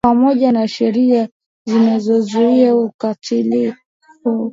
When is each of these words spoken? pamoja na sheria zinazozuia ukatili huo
pamoja 0.05 0.51
na 0.51 0.67
sheria 0.67 1.29
zinazozuia 1.67 2.75
ukatili 2.75 3.75
huo 4.23 4.49